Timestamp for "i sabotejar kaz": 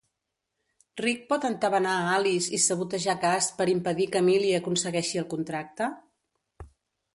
2.59-3.51